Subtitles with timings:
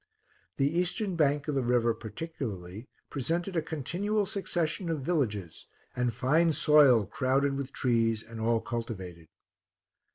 [0.57, 6.53] The eastern bank of the river, particularly, presented a continual succession of villages, and fine
[6.53, 9.27] soil crowded with trees, and all cultivated.